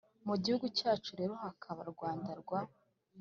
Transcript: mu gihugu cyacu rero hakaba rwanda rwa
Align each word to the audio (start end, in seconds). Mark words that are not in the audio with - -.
mu 0.27 0.35
gihugu 0.43 0.65
cyacu 0.77 1.11
rero 1.19 1.33
hakaba 1.43 1.81
rwanda 1.91 2.31
rwa 2.41 2.59